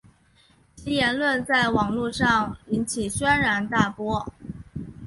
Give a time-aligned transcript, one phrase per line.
[0.75, 4.33] 其言论在网路上引起轩然大波。